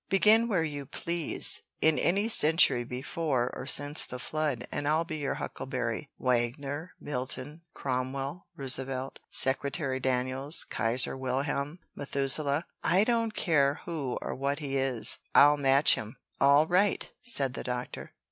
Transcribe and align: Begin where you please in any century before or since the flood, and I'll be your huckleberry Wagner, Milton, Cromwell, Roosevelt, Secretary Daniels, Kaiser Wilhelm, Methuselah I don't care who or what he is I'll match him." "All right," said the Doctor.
Begin 0.09 0.47
where 0.47 0.63
you 0.63 0.87
please 0.87 1.61
in 1.79 1.99
any 1.99 2.27
century 2.27 2.83
before 2.83 3.53
or 3.55 3.67
since 3.67 4.03
the 4.03 4.17
flood, 4.17 4.65
and 4.71 4.87
I'll 4.87 5.05
be 5.05 5.17
your 5.17 5.35
huckleberry 5.35 6.09
Wagner, 6.17 6.95
Milton, 6.99 7.61
Cromwell, 7.75 8.47
Roosevelt, 8.55 9.19
Secretary 9.29 9.99
Daniels, 9.99 10.63
Kaiser 10.63 11.15
Wilhelm, 11.15 11.77
Methuselah 11.93 12.65
I 12.83 13.03
don't 13.03 13.35
care 13.35 13.81
who 13.85 14.17
or 14.23 14.33
what 14.33 14.57
he 14.57 14.75
is 14.75 15.19
I'll 15.35 15.57
match 15.57 15.93
him." 15.93 16.17
"All 16.39 16.65
right," 16.65 17.11
said 17.21 17.53
the 17.53 17.63
Doctor. 17.63 18.13